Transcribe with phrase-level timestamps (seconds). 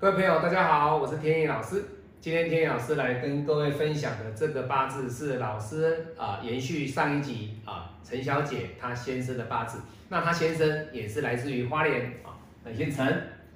[0.00, 1.84] 各位朋友，大家好，我是天意老师。
[2.22, 9.78] 今天天意老师来跟各位分享的这个八字是老师啊、延续上一集啊陈小姐她先生的八字。
[10.08, 13.06] 那她先生也是来自于花莲啊，很姓陈，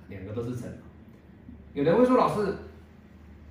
[0.09, 0.71] 两个都是陈。
[1.73, 2.55] 有人会说老师，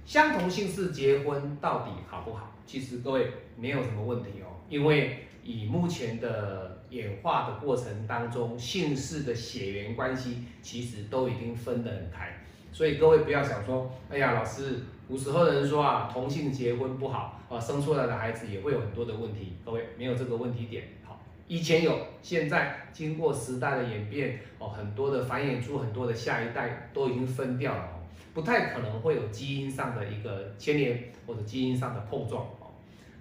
[0.06, 2.56] 相同姓氏结婚到底好不好？
[2.68, 12.40] 其实各位没有什么问题哦，因为以目前的演化的过程当中，姓氏的血缘关系其实都已经分得很开。
[12.74, 19.54] 所以各位不要想说，哎呀，老师，古时候的人说啊，同性结婚不好啊，生出来的孩子也会有很多的问题。
[19.64, 27.88] 各位没有这个问题点，好，以前有，现在经过时代的演变，哦，很多的繁衍出很多的下一代都已经分掉了，
[28.34, 32.74] 不太可能会有基因上的一个牵连或者基因上的碰撞，哦，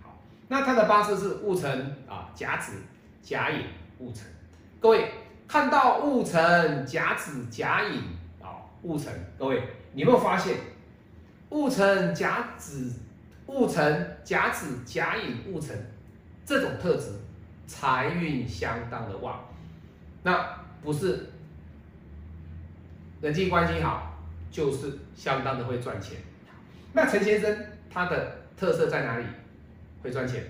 [0.02, 2.78] 好，那他的八字是戊辰啊，甲子、
[3.20, 3.66] 甲寅、
[3.98, 4.26] 戊辰，
[4.80, 5.10] 各位
[5.46, 8.00] 看到戊辰、甲子、甲寅。
[8.82, 10.56] 戊辰，各位，你有没有发现，
[11.50, 12.92] 戊辰甲子、
[13.46, 15.76] 戊辰甲子、甲寅、戊辰
[16.44, 17.12] 这种特质，
[17.66, 19.40] 财运相当的旺。
[20.24, 21.30] 那不是
[23.20, 24.18] 人际关系好，
[24.50, 26.16] 就是相当的会赚钱。
[26.92, 27.56] 那陈先生
[27.88, 29.24] 他的特色在哪里？
[30.02, 30.42] 会赚钱，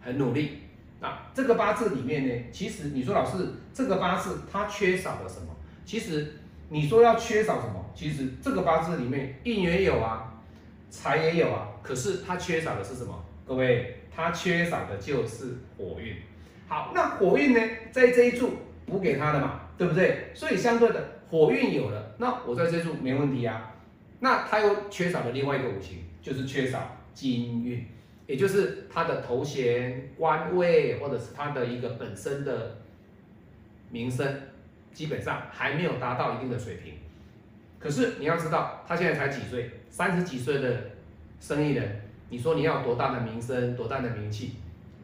[0.00, 0.60] 很努力。
[1.00, 3.44] 那这个八字里面呢，其实你说老师，
[3.74, 5.48] 这个八字它缺少了什么？
[5.84, 6.36] 其实。
[6.72, 7.84] 你说要缺少什么？
[7.94, 10.40] 其实这个八字里面印也有啊，
[10.88, 13.22] 财也有啊，可是它缺少的是什么？
[13.46, 16.16] 各位，它缺少的就是火运。
[16.66, 18.54] 好，那火运呢，在这一柱
[18.86, 20.30] 补给他的嘛，对不对？
[20.32, 23.74] 所以相对的火运有了，那我在这柱没问题啊。
[24.20, 27.86] 那他又缺少了另外一个五行，就是缺少金运，
[28.26, 32.78] 也就是他的头衔、官位，或者是他的一个本身的
[33.90, 34.26] 名声。
[34.92, 36.94] 基本上还没有达到一定的水平，
[37.78, 40.90] 可是你要知道，他现在才几岁，三十几岁的
[41.40, 44.56] 生意人，你说你要多大的名声，多大的名气，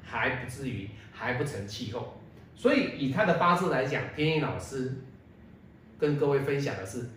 [0.03, 2.15] 还不至于，还不成气候。
[2.54, 4.93] 所以以他的八字来讲，天意老师
[5.99, 7.09] 跟各位分享的是，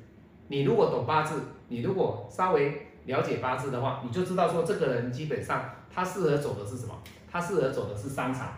[0.48, 6.96] 你如果懂八字，你如果稍微了解八字的话，你就知道说这个人基本上他适合走的是什么？
[7.32, 8.53] 他适合走的是商场，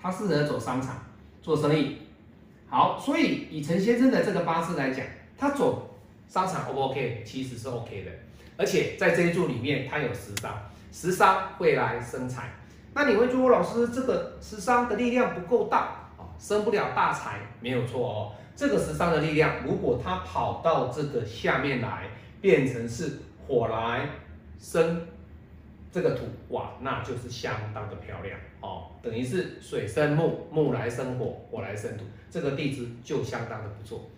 [0.00, 0.96] 他适合走商场
[1.42, 1.98] 做生意。
[2.70, 5.04] 好，所以以陈先生的这个八字来讲，
[5.36, 5.98] 他走
[6.28, 7.24] 商场 O 不 OK？
[7.26, 8.10] 其实是 OK 的，
[8.56, 10.54] 而且在这一柱里面，他有食伤，
[10.92, 12.48] 食伤会来生财。
[12.94, 15.78] 那你会说，老师这个食伤的力量不够大
[16.16, 18.32] 啊，生不了大财，没有错哦。
[18.54, 22.04] 这个食伤的力量，如果它跑到这个下面来，
[22.40, 24.08] 变成是火来
[24.60, 25.08] 生。
[25.92, 34.08] 这个土哇，那就是相当的漂亮哦，等于是水生木，木来生火，火来生土，这个地支就相当的不错。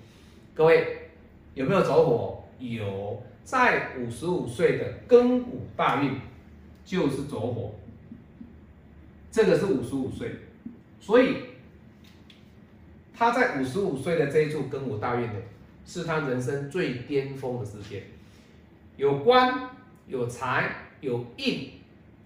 [0.55, 1.09] 各位
[1.55, 2.44] 有没有走火？
[2.59, 6.12] 有，在五十五岁的庚午大运
[6.84, 7.75] 就是走火，
[9.31, 10.31] 这个是五十五岁，
[11.00, 11.38] 所以
[13.15, 15.41] 他在五十五岁的这一处庚午大运呢，
[15.87, 18.03] 是他人生最巅峰的时间，
[18.97, 19.71] 有关
[20.06, 20.76] 有财。
[21.02, 21.72] 有印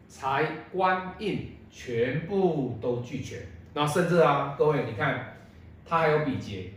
[0.06, 3.40] 财官印全部都俱全，
[3.72, 5.34] 那甚至啊，各位你看，
[5.82, 6.72] 它还有比劫，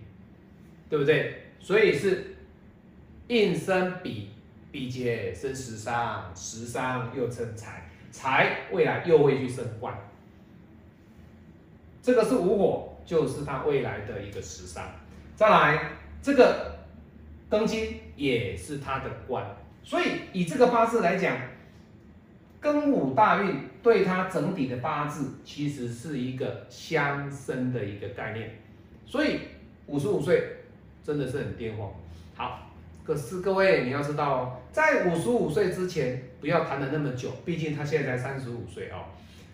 [0.90, 1.44] 对不对？
[1.60, 2.38] 所以是
[3.28, 4.30] 印生比，
[4.72, 9.94] 比劫生食伤，食伤又称财，财未来又会去生官。
[12.02, 14.90] 这个是无火，就是他未来的一个食伤。
[15.36, 16.80] 再来，这个
[17.50, 19.46] 庚金也是他的官，
[19.84, 21.38] 所以以这个八字来讲。
[22.62, 28.50] 庚午大运对他整体的八字其实是一个相生的一个概念，
[29.06, 29.40] 所以
[29.88, 30.44] 五十五岁
[31.02, 31.90] 真的是很巅峰。
[32.36, 32.70] 好，
[33.06, 39.06] 可是各位你要知道哦，在五十五岁之前不要谈的那么久，毕竟他现在才三十五岁哦。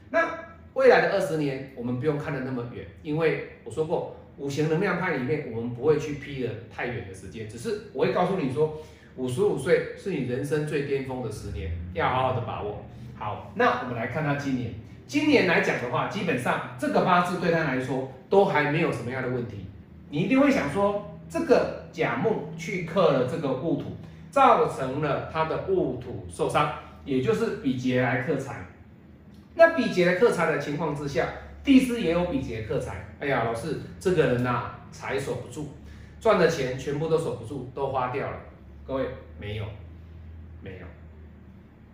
[0.09, 0.27] 那
[0.73, 8.81] 未来的二十年我们不用看的那么远，因为我说过五行能量派里面我们不会去批的太远的时间，只是我会告诉你说，
[9.17, 12.83] 五十五岁是你人生最巅峰的十年，要好好的把握。
[13.17, 14.73] 好，那我们来看他今年。
[15.07, 19.67] 今年来讲的话，基本上这个八字对他来说都还没有什么样的问题。
[20.09, 23.95] 你一定会想说，这个甲木去克了这个戊土，
[24.31, 26.73] 造成了他的戊土受伤，
[27.05, 28.65] 也就是比劫来克财。
[29.53, 31.25] 那比劫来克财的情况之下，
[31.63, 33.05] 地支也有比劫克财。
[33.21, 35.69] 哎呀，老师，这个人呐，财守不住，
[36.19, 38.37] 赚的钱全部都守不住，都花掉了。
[38.87, 39.07] 各位，
[39.39, 39.65] 没有，
[40.61, 40.85] 没有。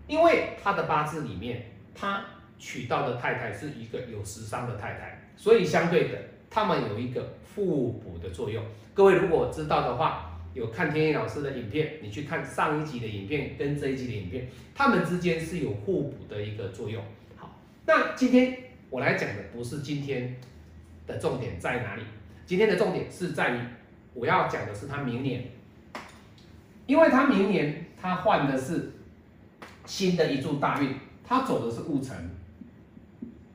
[0.08, 1.64] 因为他的八字里面，
[1.96, 2.26] 他
[2.60, 6.18] 娶到的太太是一个有时伤的太太，所以相对的，
[6.50, 8.62] 他们有一个互补的作用。
[8.94, 17.02] 各位如果知道的话，有看天意老师的影片，你去看上一集的影片跟这一集的影片，他们之间是有互补的一个作用。
[17.38, 18.58] 好，那今天
[18.90, 20.36] 我来讲的不是今天
[21.08, 22.04] 的重点在哪里，
[22.46, 23.60] 今天的重点是在于
[24.14, 25.46] 我要讲的是他明年，
[26.92, 28.92] 因为他明年他换的是
[29.86, 30.94] 新的一柱大运，
[31.24, 32.30] 他走的是戊辰，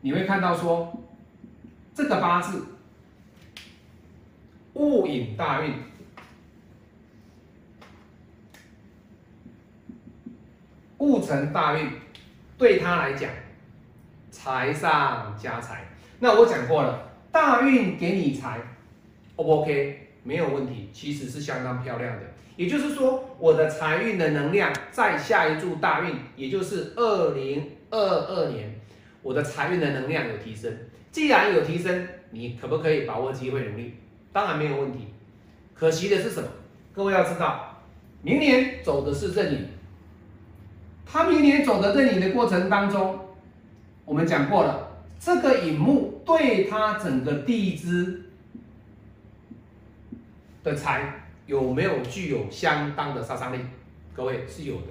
[0.01, 1.03] 你会看到说
[1.95, 2.65] 这个八字
[4.73, 5.75] 戊寅大运。
[10.97, 11.91] 戊辰大运
[12.57, 13.31] 对他来讲，
[14.31, 15.85] 财上加财。
[16.21, 18.59] 那我讲过了，大运给你财
[19.37, 20.09] ，O 不 OK？
[20.23, 22.23] 没有问题，其实是相当漂亮的。
[22.57, 28.81] 也就是说，我的财运的能量在下一柱大运，也就是二零二二年，
[29.23, 30.73] 我的财运的能量有提升。
[31.11, 33.95] 既然有提升，你可不可以把握机会努力？
[34.33, 35.09] 当然没有问题。
[35.75, 36.49] 可惜的是什么？
[36.95, 37.83] 各位要知道，
[38.23, 39.67] 明年走的是任影。
[41.05, 43.19] 他明年走的这里的过程当中，
[44.05, 48.31] 我们讲过了，这个引木对他整个地支
[50.65, 53.59] 的财有没有具有相当的杀伤力？
[54.15, 54.89] 各位是有的，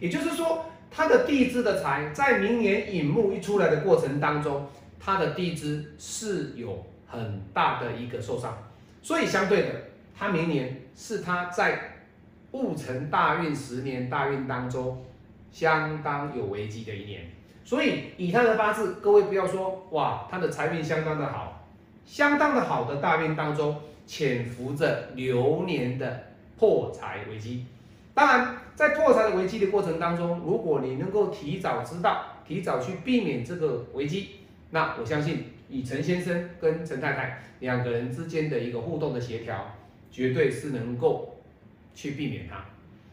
[0.00, 4.66] 也就是说，他的地支的财在明年引木一出来的过程当中，
[4.98, 8.56] 他的地支是有很大的一个受伤，
[9.02, 9.68] 所以相对的，
[10.16, 12.02] 他明年是他在
[12.50, 15.04] 戊辰大运十年大运当中。
[15.50, 17.22] 相当有危机的一年，
[17.64, 21.66] 所以以他的八字，各位不要说哇，他的财运相当的好，
[22.04, 26.24] 相当的好的大运当中潜伏着流年的
[26.58, 27.66] 破财危机。
[28.14, 34.30] 当然，在破财的危机的过程当中，如果你能够提早知道，提早去避免这个危机，
[34.70, 39.76] 那我相信以陈先生跟陈太太两个人之间的一个互动的协调，
[40.10, 41.36] 绝对是能够
[41.94, 42.64] 去避免它。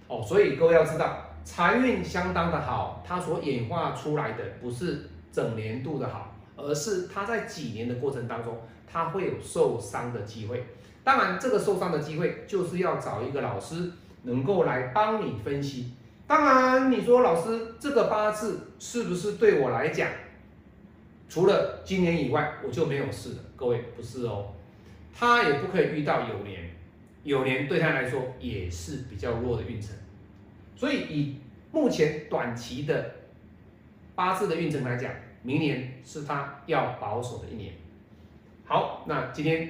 [0.08, 1.22] 哦，所以各位要知道。
[1.44, 8.58] 财运相当的好，它所演化出来的不是整年度的好，而是它在几年的过程当中，
[8.92, 10.64] 它会有受伤的机会。
[11.06, 13.92] 当然，这个受伤的机会就是要找一个老师
[14.24, 15.94] 能够来帮你分析。
[16.26, 20.10] 当然，你说老师这个八字是不是对我来讲，
[21.30, 23.36] 除了今年以外我就没有事了？
[23.56, 24.48] 各位不是哦，
[25.14, 26.72] 他也不可以遇到有年，
[27.24, 29.96] 有年对他来说也是比较弱的运程。
[30.76, 31.36] 所以以
[31.72, 33.12] 目前短期的
[34.16, 35.12] 八字的运程来讲，
[35.44, 37.76] 明年是他要保守的一年。
[38.66, 39.70] 好，那今天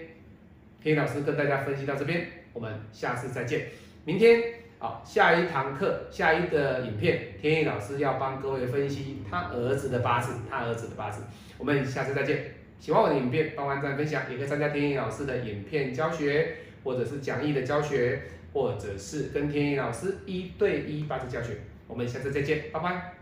[0.86, 3.70] 天意老师跟大家分析到这边，我们下次再见。
[4.04, 4.40] 明天
[4.78, 11.24] 啊，下一堂课，下一个影片，天意老师要帮各位分析他儿子的八字，他儿子的八字。
[11.58, 12.54] 我们下次再见。
[12.80, 18.22] 喜欢我的影片，帮按赞分享，也可以参加天意老师的影片教学，或者是讲义的教学。
[18.54, 21.58] 或者是跟天意老师一对一八字教学，
[21.88, 23.15] 我们下次再见，拜拜。